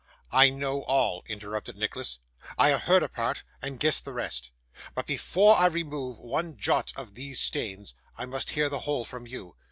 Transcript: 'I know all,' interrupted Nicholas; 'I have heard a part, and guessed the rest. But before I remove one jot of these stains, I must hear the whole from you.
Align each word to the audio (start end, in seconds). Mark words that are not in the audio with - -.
'I 0.31 0.49
know 0.49 0.81
all,' 0.85 1.23
interrupted 1.27 1.77
Nicholas; 1.77 2.17
'I 2.57 2.69
have 2.69 2.81
heard 2.85 3.03
a 3.03 3.07
part, 3.07 3.43
and 3.61 3.79
guessed 3.79 4.03
the 4.03 4.13
rest. 4.15 4.49
But 4.95 5.05
before 5.05 5.55
I 5.59 5.67
remove 5.67 6.17
one 6.17 6.57
jot 6.57 6.91
of 6.95 7.13
these 7.13 7.39
stains, 7.39 7.93
I 8.17 8.25
must 8.25 8.49
hear 8.49 8.67
the 8.67 8.79
whole 8.79 9.05
from 9.05 9.27
you. 9.27 9.55